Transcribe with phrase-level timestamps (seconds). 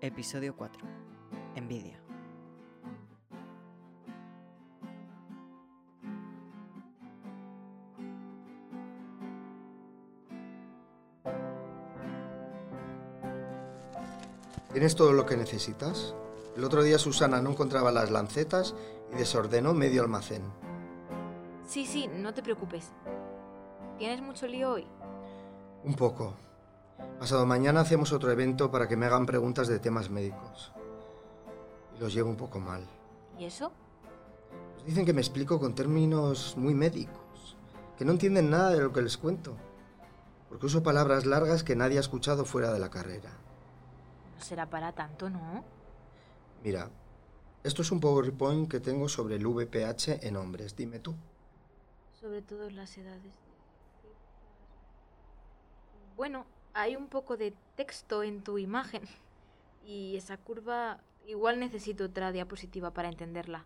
[0.00, 0.86] Episodio 4.
[1.56, 2.00] Envidia.
[14.72, 16.14] ¿Tienes todo lo que necesitas?
[16.56, 18.76] El otro día Susana no encontraba las lancetas
[19.12, 20.42] y desordenó medio almacén.
[21.66, 22.92] Sí, sí, no te preocupes.
[23.98, 24.86] ¿Tienes mucho lío hoy?
[25.82, 26.36] Un poco.
[27.18, 30.72] Pasado mañana hacemos otro evento para que me hagan preguntas de temas médicos.
[31.96, 32.86] Y los llevo un poco mal.
[33.38, 33.72] ¿Y eso?
[34.74, 37.56] Pues dicen que me explico con términos muy médicos,
[37.96, 39.56] que no entienden nada de lo que les cuento,
[40.48, 43.30] porque uso palabras largas que nadie ha escuchado fuera de la carrera.
[44.36, 45.64] No será para tanto, ¿no?
[46.62, 46.88] Mira,
[47.64, 51.14] esto es un PowerPoint que tengo sobre el VPH en hombres, dime tú.
[52.20, 53.32] Sobre todo en las edades.
[56.16, 56.46] Bueno,
[56.78, 59.02] hay un poco de texto en tu imagen.
[59.84, 63.64] Y esa curva igual necesito otra diapositiva para entenderla.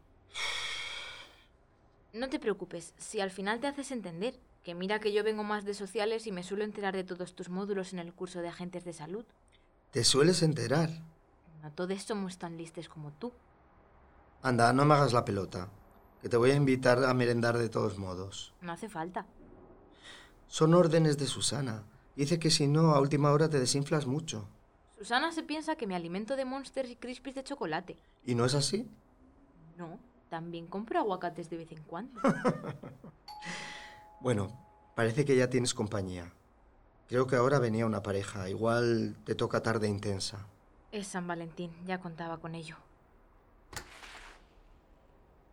[2.12, 5.64] No te preocupes, si al final te haces entender, que mira que yo vengo más
[5.64, 8.84] de sociales y me suelo enterar de todos tus módulos en el curso de agentes
[8.84, 9.25] de salud.
[9.91, 10.91] ¿Te sueles enterar?
[11.62, 13.33] No todos somos tan listos como tú.
[14.42, 15.69] Anda, no me hagas la pelota,
[16.20, 18.53] que te voy a invitar a merendar de todos modos.
[18.61, 19.27] No hace falta.
[20.48, 21.84] Son órdenes de Susana.
[22.16, 24.48] Dice que si no, a última hora te desinflas mucho.
[24.98, 27.96] Susana se piensa que me alimento de monsters y crispies de chocolate.
[28.24, 28.88] ¿Y no es así?
[29.77, 32.20] No, también compro aguacates de vez en cuando.
[34.22, 34.56] Bueno,
[34.94, 36.33] parece que ya tienes compañía.
[37.08, 38.48] Creo que ahora venía una pareja.
[38.48, 40.46] Igual te toca tarde intensa.
[40.92, 42.77] Es San Valentín, ya contaba con ello.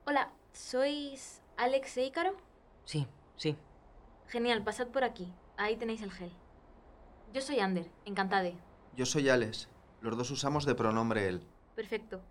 [0.05, 2.37] Hola, ¿sois Alex e Ícaro?
[2.85, 3.57] Sí, sí.
[4.27, 5.33] Genial, pasad por aquí.
[5.57, 6.31] Ahí tenéis el gel.
[7.33, 8.55] Yo soy Ander, encantade.
[8.95, 9.69] Yo soy Alex.
[10.02, 11.44] Los dos usamos de pronombre él.
[11.75, 12.21] Perfecto.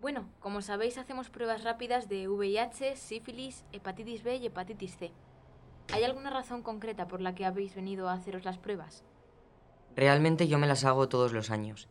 [0.00, 5.10] Bueno, como sabéis, hacemos pruebas rápidas de VIH, sífilis, hepatitis B y hepatitis C.
[5.92, 9.02] ¿Hay alguna razón concreta por la que habéis venido a haceros las pruebas?
[9.96, 11.88] Realmente yo me las hago todos los años.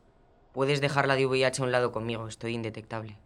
[0.54, 3.18] Puedes dejar la de VIH a un lado conmigo, estoy indetectable.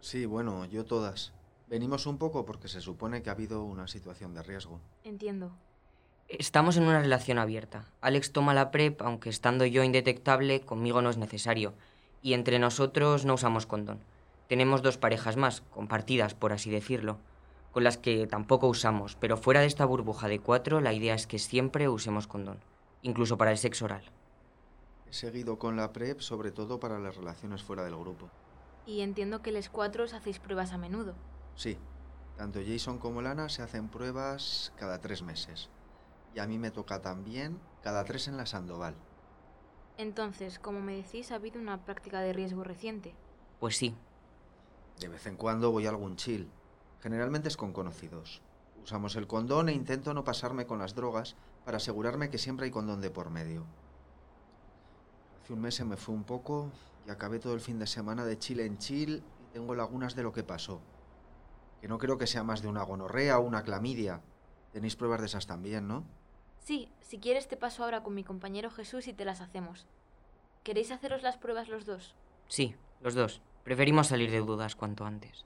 [0.00, 1.32] Sí, bueno, yo todas.
[1.66, 4.80] Venimos un poco porque se supone que ha habido una situación de riesgo.
[5.02, 5.56] Entiendo.
[6.28, 7.84] Estamos en una relación abierta.
[8.00, 11.74] Alex toma la PrEP, aunque estando yo indetectable, conmigo no es necesario.
[12.22, 14.00] Y entre nosotros no usamos condón.
[14.48, 17.18] Tenemos dos parejas más, compartidas, por así decirlo,
[17.72, 21.26] con las que tampoco usamos, pero fuera de esta burbuja de cuatro, la idea es
[21.26, 22.58] que siempre usemos condón,
[23.02, 24.04] incluso para el sexo oral.
[25.08, 28.30] He seguido con la PrEP sobre todo para las relaciones fuera del grupo.
[28.86, 31.14] Y entiendo que les cuatro os hacéis pruebas a menudo.
[31.54, 31.76] Sí,
[32.36, 35.68] tanto Jason como Lana se hacen pruebas cada tres meses.
[36.34, 38.94] Y a mí me toca también cada tres en la Sandoval.
[39.96, 43.14] Entonces, como me decís, ha habido una práctica de riesgo reciente.
[43.60, 43.94] Pues sí,
[44.98, 46.48] De vez en cuando voy a algún chill.
[47.00, 48.42] Generalmente es con conocidos.
[48.82, 52.70] Usamos el condón e intento no pasarme con las drogas para asegurarme que siempre hay
[52.70, 53.64] condón de por medio.
[55.42, 56.70] Hace un mes se me fue un poco
[57.06, 60.22] y acabé todo el fin de semana de chill en chill y tengo lagunas de
[60.22, 60.80] lo que pasó.
[61.80, 64.22] Que no creo que sea más de una gonorrea o una clamidia.
[64.72, 66.04] Tenéis pruebas de esas también, ¿no?
[66.64, 69.86] Sí, si quieres te paso ahora con mi compañero Jesús y te las hacemos.
[70.62, 72.14] ¿Queréis haceros las pruebas los dos?
[72.48, 73.42] sí, los dos.
[73.64, 75.44] Preferimos salir de dudas cuanto antes.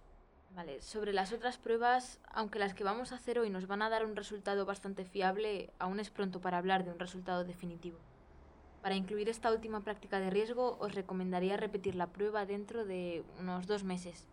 [0.55, 3.91] Vale, sobre las otras pruebas, aunque las que vamos a hacer hoy nos van a
[3.91, 7.99] dar un resultado bastante fiable, aún es pronto para hablar de un resultado definitivo.
[8.81, 13.67] Para incluir esta última práctica de riesgo, os recomendaría repetir la prueba dentro de unos
[13.67, 14.29] dos meses.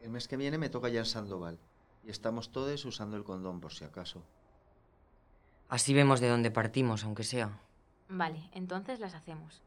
[0.00, 1.58] El mes que viene me toca ya en Sandoval.
[2.02, 4.22] Y estamos todos usando el condón por si acaso.
[5.68, 7.58] Así vemos de dónde partimos, aunque sea.
[8.08, 9.62] Vale, entonces las hacemos.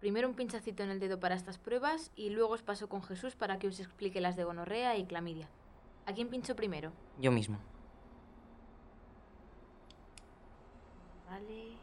[0.00, 3.36] Primero un pinchacito en el dedo para estas pruebas y luego os paso con Jesús
[3.36, 5.48] para que os explique las de gonorrea y clamidia.
[6.06, 6.92] ¿A quién pincho primero?
[7.18, 7.58] Yo mismo.
[11.28, 11.76] Vale.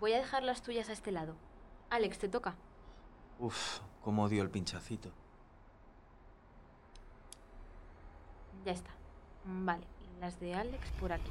[0.00, 1.36] Voy a dejar las tuyas a este lado.
[1.90, 2.56] Alex, te toca.
[3.38, 5.12] Uf, cómo odio el pinchacito.
[8.64, 8.90] Ya está.
[9.44, 11.30] Vale, y las de Alex por aquí.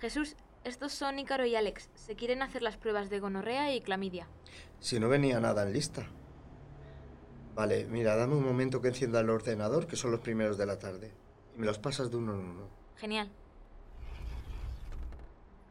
[0.00, 1.90] Jesús, estos son Ícaro y Alex.
[1.94, 4.28] Se quieren hacer las pruebas de gonorrea y clamidia.
[4.80, 6.06] Si no venía nada en lista.
[7.54, 10.78] Vale, mira, dame un momento que encienda el ordenador, que son los primeros de la
[10.78, 11.12] tarde.
[11.56, 12.68] Y me los pasas de uno en uno.
[12.96, 13.28] Genial.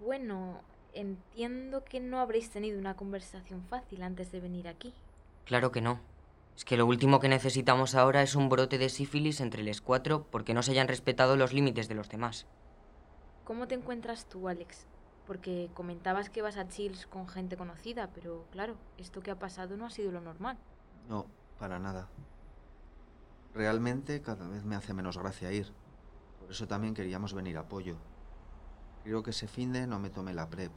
[0.02, 0.62] Bueno,
[0.94, 4.94] entiendo que no habréis tenido una conversación fácil antes de venir aquí.
[5.46, 6.02] Claro que no.
[6.58, 10.26] Es que lo último que necesitamos ahora es un brote de sífilis entre los cuatro
[10.30, 12.48] porque no se hayan respetado los límites de los demás.
[13.48, 14.86] ¿Cómo te encuentras tú, Alex?
[15.26, 19.78] Porque comentabas que vas a chills con gente conocida, pero claro, esto que ha pasado
[19.78, 20.58] no ha sido lo normal.
[21.10, 21.26] No,
[21.58, 22.10] para nada.
[23.54, 25.74] Realmente cada vez me hace menos gracia ir.
[26.40, 27.96] Por eso también queríamos venir a apoyo.
[29.04, 30.72] Creo que ese fin de no me tomé la prep.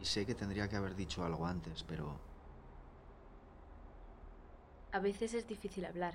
[0.00, 2.20] Y sé que tendría que haber dicho algo antes, pero
[4.92, 6.14] A veces es difícil hablar.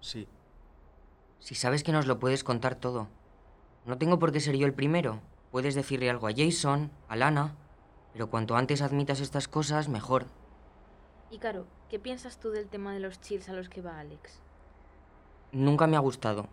[0.00, 0.28] sí.
[1.38, 3.08] Si sabes que nos lo puedes contar todo.
[3.86, 5.20] No tengo por qué ser yo el primero.
[5.50, 7.54] Puedes decirle algo a Jason, a Lana,
[8.12, 10.26] pero cuanto antes admitas estas cosas, mejor.
[11.30, 14.40] Y Caro, ¿qué piensas tú del tema de los chills a los que va Alex?
[15.52, 16.48] Nunca me ha gustado.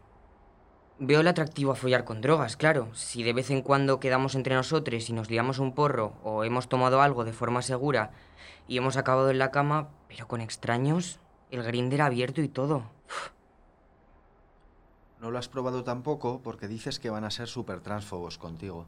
[1.00, 2.94] Veo el atractivo a follar con drogas, claro.
[2.94, 6.68] Si de vez en cuando quedamos entre nosotros y nos liamos un porro o hemos
[6.68, 8.12] tomado algo de forma segura
[8.68, 11.20] y hemos acabado en la cama, pero con extraños,
[11.50, 12.84] el grinder abierto y todo.
[15.22, 18.88] No lo has probado tampoco porque dices que van a ser súper transfobos contigo.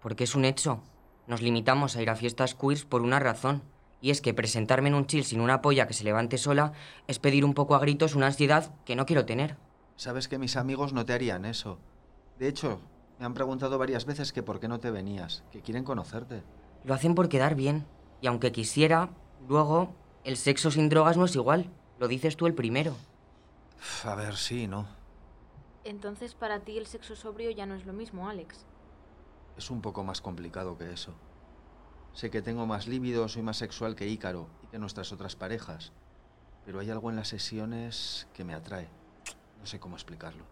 [0.00, 0.80] Porque es un hecho.
[1.26, 3.64] Nos limitamos a ir a fiestas queers por una razón.
[4.00, 6.74] Y es que presentarme en un chill sin una polla que se levante sola
[7.08, 9.56] es pedir un poco a gritos una ansiedad que no quiero tener.
[9.96, 11.80] Sabes que mis amigos no te harían eso.
[12.38, 12.78] De hecho,
[13.18, 16.44] me han preguntado varias veces que por qué no te venías, que quieren conocerte.
[16.84, 17.84] Lo hacen por quedar bien.
[18.20, 19.10] Y aunque quisiera,
[19.48, 19.92] luego,
[20.22, 21.68] el sexo sin drogas no es igual.
[21.98, 22.94] Lo dices tú el primero.
[24.04, 25.01] A ver, sí, ¿no?
[25.84, 28.66] Entonces para ti el sexo sobrio ya no es lo mismo, Alex.
[29.56, 31.14] Es un poco más complicado que eso.
[32.12, 35.92] Sé que tengo más líbido, soy más sexual que Ícaro y que nuestras otras parejas,
[36.64, 38.88] pero hay algo en las sesiones que me atrae.
[39.60, 40.44] No sé cómo explicarlo.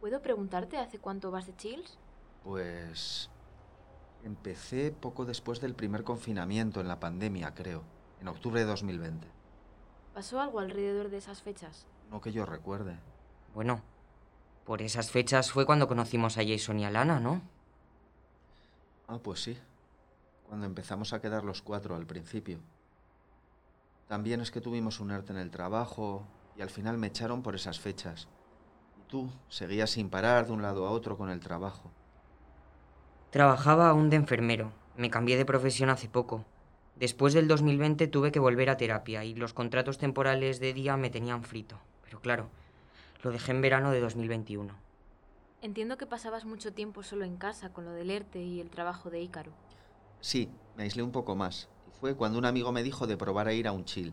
[0.00, 1.98] ¿Puedo preguntarte hace cuánto vas de chills?
[2.42, 3.30] Pues
[4.24, 7.82] empecé poco después del primer confinamiento en la pandemia, creo,
[8.20, 9.26] en octubre de 2020.
[10.14, 11.86] ¿Pasó algo alrededor de esas fechas?
[12.10, 12.98] No que yo recuerde.
[13.54, 13.82] Bueno,
[14.66, 17.40] por esas fechas fue cuando conocimos a Jason y a Lana, ¿no?
[19.06, 19.56] Ah, pues sí.
[20.48, 22.58] Cuando empezamos a quedar los cuatro al principio.
[24.08, 26.26] También es que tuvimos un ERTE en el trabajo
[26.56, 28.28] y al final me echaron por esas fechas.
[28.98, 31.92] Y tú seguías sin parar de un lado a otro con el trabajo.
[33.30, 34.72] Trabajaba aún de enfermero.
[34.96, 36.44] Me cambié de profesión hace poco.
[36.96, 41.10] Después del 2020 tuve que volver a terapia y los contratos temporales de día me
[41.10, 41.78] tenían frito.
[42.02, 42.48] Pero claro,
[43.22, 44.74] lo dejé en verano de 2021.
[45.62, 49.10] Entiendo que pasabas mucho tiempo solo en casa con lo del ERTE y el trabajo
[49.10, 49.52] de Ícaro.
[50.20, 51.68] Sí, me aislé un poco más.
[51.88, 54.12] Y fue cuando un amigo me dijo de probar a ir a un chill.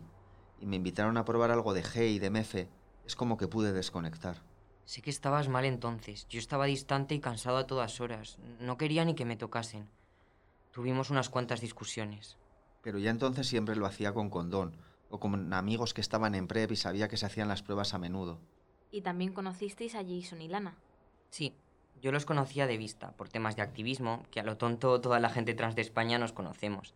[0.60, 2.68] Y me invitaron a probar algo de G y de Mefe.
[3.06, 4.42] Es como que pude desconectar.
[4.84, 6.26] Sé que estabas mal entonces.
[6.28, 8.38] Yo estaba distante y cansado a todas horas.
[8.60, 9.88] No quería ni que me tocasen.
[10.72, 12.36] Tuvimos unas cuantas discusiones.
[12.82, 14.76] Pero ya entonces siempre lo hacía con condón.
[15.08, 17.98] O con amigos que estaban en prep y sabía que se hacían las pruebas a
[17.98, 18.40] menudo.
[18.94, 20.76] Y también conocisteis a Jason y Lana.
[21.28, 21.52] Sí,
[22.00, 25.30] yo los conocía de vista, por temas de activismo, que a lo tonto toda la
[25.30, 26.94] gente trans de España nos conocemos.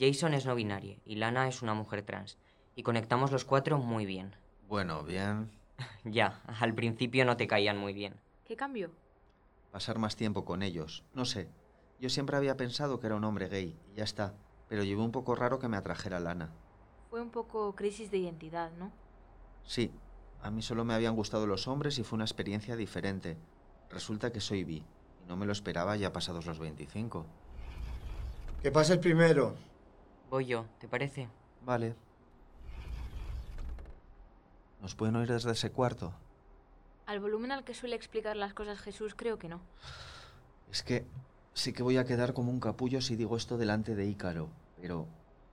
[0.00, 2.38] Jason es no binario y Lana es una mujer trans.
[2.74, 4.34] Y conectamos los cuatro muy bien.
[4.66, 5.52] Bueno, bien.
[6.04, 8.16] Ya, al principio no te caían muy bien.
[8.44, 8.90] ¿Qué cambió?
[9.70, 11.04] Pasar más tiempo con ellos.
[11.14, 11.48] No sé.
[12.00, 14.34] Yo siempre había pensado que era un hombre gay y ya está.
[14.68, 16.50] Pero llevé un poco raro que me atrajera Lana.
[17.10, 18.90] Fue un poco crisis de identidad, ¿no?
[19.62, 19.92] Sí,
[20.42, 23.36] a mí solo me habían gustado los hombres y fue una experiencia diferente.
[23.90, 27.24] Resulta que soy bi y no me lo esperaba ya pasados los 25.
[28.62, 29.54] Que pase el primero.
[30.30, 31.28] Voy yo, ¿te parece?
[31.64, 31.94] Vale.
[34.80, 36.12] ¿Nos pueden oír desde ese cuarto?
[37.06, 39.60] Al volumen al que suele explicar las cosas Jesús, creo que no.
[40.70, 41.04] Es que
[41.54, 44.48] sí que voy a quedar como un capullo si digo esto delante de Ícaro,
[44.80, 45.06] pero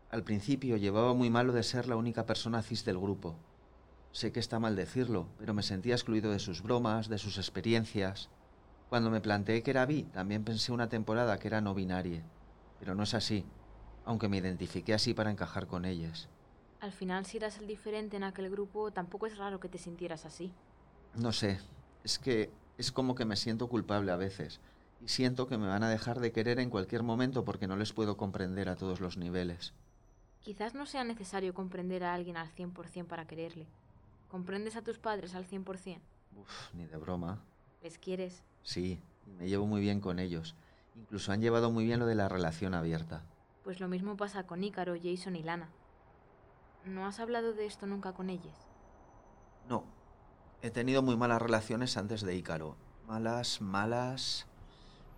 [0.09, 3.35] al principio llevaba muy malo de ser la única persona cis del grupo.
[4.11, 8.29] Sé que está mal decirlo, pero me sentía excluido de sus bromas, de sus experiencias.
[8.89, 12.23] Cuando me planteé que era bi, también pensé una temporada que era no binaria,
[12.79, 13.45] pero no es así,
[14.05, 16.27] aunque me identifiqué así para encajar con ellas.
[16.79, 20.25] Al final, si eras el diferente en aquel grupo, tampoco es raro que te sintieras
[20.25, 20.51] así.
[21.13, 21.59] No sé,
[22.03, 24.59] es que es como que me siento culpable a veces,
[25.01, 27.93] y siento que me van a dejar de querer en cualquier momento porque no les
[27.93, 29.73] puedo comprender a todos los niveles.
[30.41, 33.67] Quizás no sea necesario comprender a alguien al 100% para quererle.
[34.29, 35.99] ¿Comprendes a tus padres al 100%?
[36.35, 37.43] Uf, ni de broma.
[37.81, 38.43] ¿Les quieres?
[38.61, 40.55] Sí, me llevo muy bien con ellos.
[40.95, 43.23] Incluso han llevado muy bien lo de la relación abierta.
[43.63, 45.69] Pues lo mismo pasa con Ícaro, Jason y Lana.
[46.85, 48.53] ¿No has hablado de esto nunca con ellos?
[49.67, 49.83] No,
[50.61, 52.77] he tenido muy malas relaciones antes de Ícaro.
[53.07, 54.45] Malas, malas.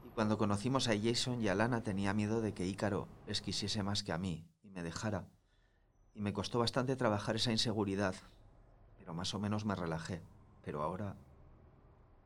[0.06, 3.84] Y cuando conocimos a Jason y a Lana tenía miedo de que Ícaro les quisiese
[3.84, 5.27] más que a mí y me dejara.
[6.13, 8.15] Y me costó bastante trabajar esa inseguridad.
[9.12, 10.22] Pero más o menos me relajé.
[10.63, 11.18] Pero ahora...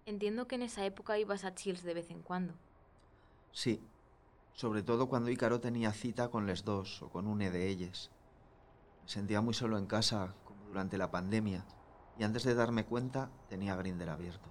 [0.05, 2.53] Entiendo que en esa época ibas a chills de vez en cuando.
[3.51, 3.81] Sí,
[4.53, 8.11] sobre todo cuando Ícaro tenía cita con les dos o con une de ellas.
[9.01, 11.65] Me sentía muy solo en casa, como durante la pandemia,
[12.19, 14.47] y antes de darme cuenta tenía Grinder abierto.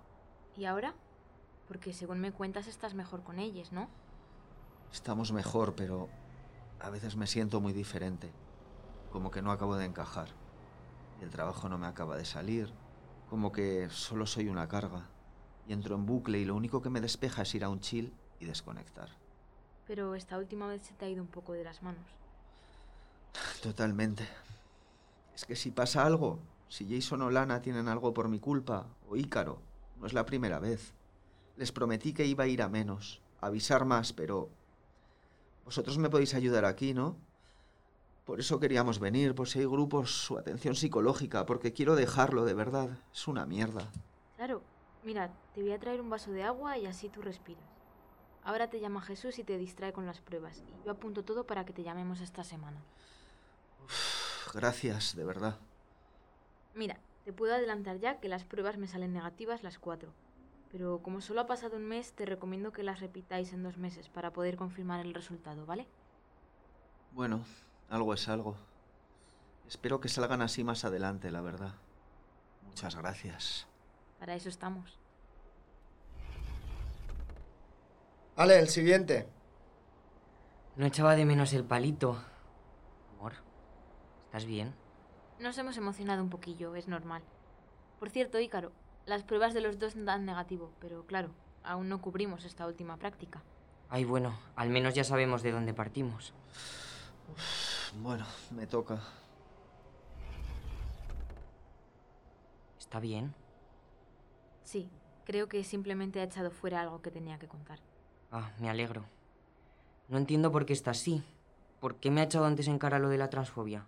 [0.57, 0.93] ¿Y ahora?
[1.69, 3.89] Porque según me cuentas estás mejor con ellas, ¿no?
[4.93, 6.09] Estamos mejor, pero
[6.81, 8.33] a veces me siento muy diferente,
[9.13, 10.43] como que no acabo de encajar.
[11.21, 12.73] El trabajo no me acaba de salir,
[13.31, 15.09] como que solo soy una carga.
[15.67, 18.13] Y entro en bucle y lo único que me despeja es ir a un chill
[18.39, 19.09] y desconectar.
[19.87, 22.05] Pero esta última vez se te ha ido un poco de las manos.
[23.63, 24.29] Totalmente.
[25.35, 29.17] Es que si pasa algo, si Jason o Lana tienen algo por mi culpa, o
[29.17, 29.61] Ícaro,
[30.01, 30.93] no es la primera vez.
[31.57, 34.51] Les prometí que iba a ir a menos, a avisar más, pero...
[35.65, 37.17] Vosotros me podéis ayudar aquí, ¿no?
[38.25, 42.55] Por eso queríamos venir, por si hay grupos, su atención psicológica, porque quiero dejarlo, de
[42.55, 42.99] verdad.
[43.13, 43.91] Es una mierda.
[44.37, 44.63] Claro,
[45.03, 47.65] mira, te voy a traer un vaso de agua y así tú respiras.
[48.43, 50.63] Ahora te llama Jesús y te distrae con las pruebas.
[50.67, 52.83] Y yo apunto todo para que te llamemos esta semana.
[54.55, 55.59] Gracias, de verdad.
[56.75, 60.13] Mira, te puedo adelantar ya que las pruebas me salen negativas las cuatro.
[60.73, 64.09] Pero como solo ha pasado un mes, te recomiendo que las repitáis en dos meses
[64.09, 65.87] para poder confirmar el resultado, ¿vale?
[67.13, 67.45] Bueno,
[67.95, 68.57] algo es algo.
[69.69, 71.75] Espero que salgan así más adelante, la verdad.
[72.67, 73.67] Muchas gracias.
[74.19, 74.99] Para eso estamos.
[78.37, 79.29] Ale, el siguiente.
[80.77, 82.21] No echaba de menos el palito.
[83.17, 83.35] Amor,
[84.25, 84.75] ¿estás bien?
[85.39, 87.23] Nos hemos emocionado un poquillo, es normal.
[88.01, 88.73] Por cierto, Ícaro,
[89.07, 91.31] las pruebas de los dos dan negativo, pero claro,
[91.63, 93.43] aún no cubrimos esta última práctica.
[93.89, 96.35] Ay, bueno, al menos ya sabemos de dónde partimos.
[98.01, 99.01] Bueno, me toca.
[102.79, 103.35] ¿Está bien?
[104.63, 104.91] Sí,
[105.25, 107.81] creo que simplemente ha echado fuera algo que tenía que contar.
[108.31, 109.05] Ah, me alegro.
[110.09, 111.23] No entiendo por qué está así.
[111.81, 113.87] ¿Por qué me ha echado antes en cara lo de la transfobia?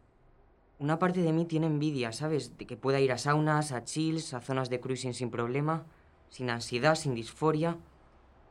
[0.78, 2.58] Una parte de mí tiene envidia, ¿sabes?
[2.58, 5.84] De que pueda ir a saunas, a chills, a zonas de cruising sin problema,
[6.28, 7.78] sin ansiedad, sin disforia.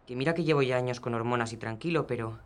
[0.08, 2.40] Que mira que llevo ya años con hormonas y tranquilo, pero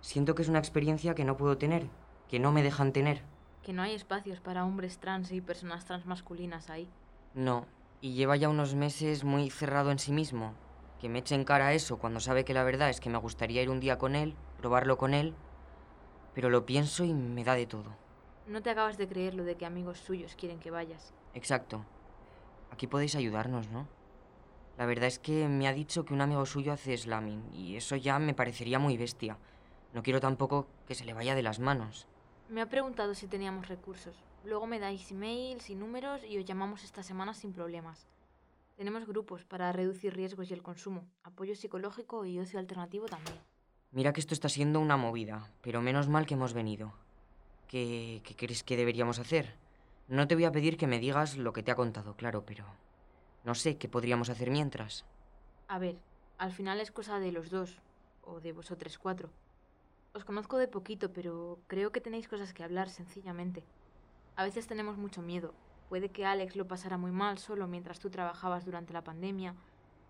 [0.00, 1.88] siento que es una experiencia que no puedo tener,
[2.28, 3.22] que no me dejan tener.
[3.62, 6.88] Que no hay espacios para hombres trans y personas trans masculinas ahí.
[7.34, 7.66] No,
[8.00, 10.54] y lleva ya unos meses muy cerrado en sí mismo.
[11.00, 13.62] Que me eche en cara eso cuando sabe que la verdad es que me gustaría
[13.62, 15.34] ir un día con él, probarlo con él,
[16.34, 17.96] pero lo pienso y me da de todo.
[18.46, 21.12] No te acabas de creer lo de que amigos suyos quieren que vayas.
[21.34, 21.84] Exacto.
[22.70, 23.86] Aquí podéis ayudarnos, ¿no?
[24.78, 27.96] La verdad es que me ha dicho que un amigo suyo hace slamming y eso
[27.96, 29.36] ya me parecería muy bestia.
[29.92, 32.06] No quiero tampoco que se le vaya de las manos.
[32.48, 34.16] Me ha preguntado si teníamos recursos.
[34.44, 38.06] Luego me dais emails y números y os llamamos esta semana sin problemas.
[38.76, 43.36] Tenemos grupos para reducir riesgos y el consumo, apoyo psicológico y ocio alternativo también.
[43.90, 46.92] Mira que esto está siendo una movida, pero menos mal que hemos venido.
[47.66, 49.56] ¿Qué, qué crees que deberíamos hacer?
[50.06, 52.64] No te voy a pedir que me digas lo que te ha contado, claro, pero
[53.44, 55.04] no sé qué podríamos hacer mientras.
[55.66, 55.98] A ver,
[56.38, 57.80] al final es cosa de los dos,
[58.22, 59.28] o de vosotros cuatro.
[60.14, 63.62] Os conozco de poquito, pero creo que tenéis cosas que hablar, sencillamente.
[64.36, 65.54] A veces tenemos mucho miedo.
[65.88, 69.54] Puede que Alex lo pasara muy mal solo mientras tú trabajabas durante la pandemia.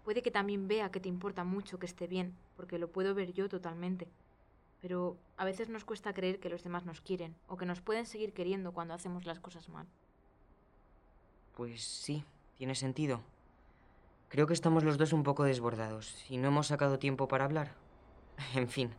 [0.05, 3.33] Puede que también vea que te importa mucho que esté bien, porque lo puedo ver
[3.33, 4.09] yo totalmente.
[4.81, 8.07] Pero a veces nos cuesta creer que los demás nos quieren, o que nos pueden
[8.07, 9.87] seguir queriendo cuando hacemos las cosas mal.
[11.57, 12.25] Pues sí,
[12.57, 13.21] tiene sentido.
[14.29, 17.73] Creo que estamos los dos un poco desbordados y no hemos sacado tiempo para hablar.
[18.55, 18.93] En fin,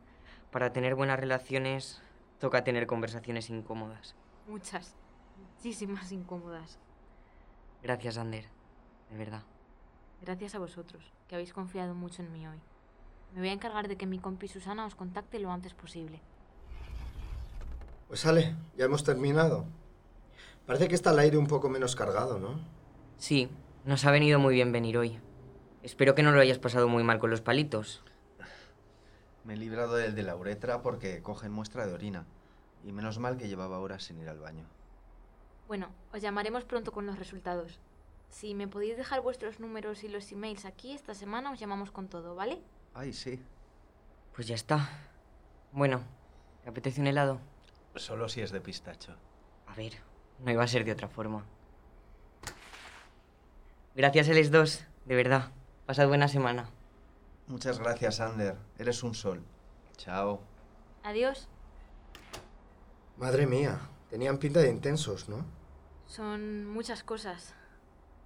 [0.51, 2.01] para tener buenas relaciones
[2.39, 4.15] toca tener conversaciones incómodas.
[4.47, 4.95] Muchas,
[5.37, 6.79] muchísimas incómodas.
[7.83, 8.45] Gracias, Ander.
[9.09, 9.43] De verdad.
[10.21, 12.59] Gracias a vosotros, que habéis confiado mucho en mí hoy.
[13.33, 16.19] Me voy a encargar de que mi compi Susana os contacte lo antes posible.
[18.07, 19.65] Pues sale, ya hemos terminado.
[20.65, 22.59] Parece que está el aire un poco menos cargado, ¿no?
[23.17, 23.49] Sí,
[23.85, 25.19] nos ha venido muy bien venir hoy.
[25.83, 28.03] Espero que no lo hayas pasado muy mal con los palitos.
[29.43, 32.25] Me he librado del de la uretra porque cogen muestra de orina.
[32.83, 34.65] Y menos mal que llevaba horas sin ir al baño.
[35.67, 37.79] Bueno, os llamaremos pronto con los resultados.
[38.29, 42.07] Si me podéis dejar vuestros números y los emails aquí esta semana, os llamamos con
[42.07, 42.61] todo, ¿vale?
[42.93, 43.39] Ay, sí.
[44.33, 44.89] Pues ya está.
[45.71, 46.01] Bueno,
[46.63, 47.39] ¿te apetece un helado?
[47.95, 49.15] Solo si es de pistacho.
[49.67, 49.93] A ver,
[50.39, 51.45] no iba a ser de otra forma.
[53.95, 55.51] Gracias a los dos, de verdad.
[55.85, 56.69] Pasad buena semana.
[57.49, 58.55] Muchas gracias, Ander.
[58.77, 59.43] Eres un sol.
[59.97, 60.39] Chao.
[61.03, 61.47] Adiós.
[63.17, 63.79] Madre mía,
[64.11, 65.43] tenían pinta de intensos, ¿no?
[66.05, 67.55] Son muchas cosas.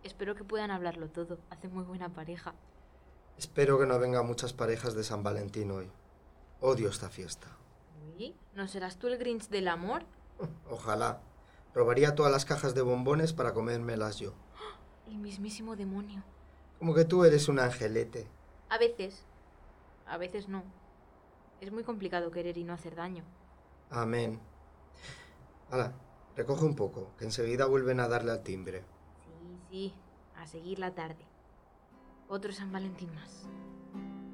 [0.03, 1.39] Espero que puedan hablarlo todo.
[1.49, 2.53] Hacen muy buena pareja.
[3.37, 5.89] Espero que no vengan muchas parejas de San Valentín hoy.
[6.59, 7.47] Odio esta fiesta.
[8.17, 10.03] Uy, ¿no serás tú el Grinch del amor?
[10.69, 11.21] Ojalá.
[11.73, 14.33] Robaría todas las cajas de bombones para comérmelas yo.
[15.07, 16.23] El mismísimo demonio.
[16.77, 18.27] Como que tú eres un angelete.
[18.69, 19.23] A veces.
[20.05, 20.63] A veces no.
[21.61, 23.23] Es muy complicado querer y no hacer daño.
[23.89, 24.39] Amén.
[25.69, 25.93] Hala,
[26.35, 28.83] recoge un poco, que enseguida vuelven a darle al timbre.
[29.23, 29.93] Sí, sí,
[30.35, 31.25] a seguir la tarde.
[32.27, 33.45] Otro San Valentín más.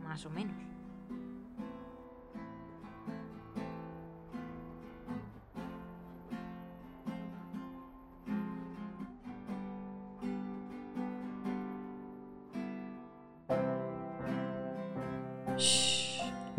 [0.02, 0.79] Más o menos.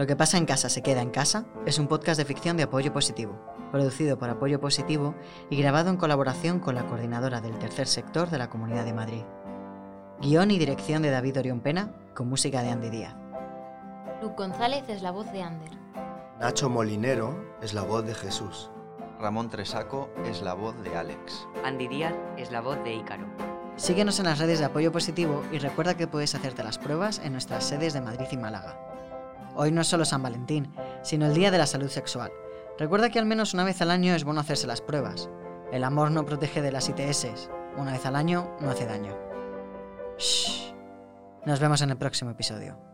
[0.01, 2.63] Lo que pasa en casa se queda en casa es un podcast de ficción de
[2.63, 3.39] apoyo positivo,
[3.71, 5.15] producido por Apoyo Positivo
[5.51, 9.25] y grabado en colaboración con la coordinadora del tercer sector de la Comunidad de Madrid.
[10.23, 13.15] Guión y dirección de David Orión Pena, con música de Andy Díaz.
[14.23, 15.71] Luke González es la voz de Ander.
[16.41, 18.71] Nacho Molinero es la voz de Jesús.
[19.19, 21.47] Ramón Tresaco es la voz de Alex.
[21.63, 23.27] Andy Díaz es la voz de Ícaro.
[23.77, 27.33] Síguenos en las redes de Apoyo Positivo y recuerda que puedes hacerte las pruebas en
[27.33, 28.90] nuestras sedes de Madrid y Málaga.
[29.55, 32.31] Hoy no es solo San Valentín, sino el Día de la Salud Sexual.
[32.79, 35.29] Recuerda que al menos una vez al año es bueno hacerse las pruebas.
[35.73, 37.51] El amor no protege de las ITS.
[37.77, 39.17] Una vez al año no hace daño.
[40.19, 40.73] Shh.
[41.47, 42.90] Nos vemos en el próximo episodio.